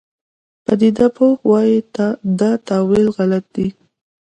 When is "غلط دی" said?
3.17-3.67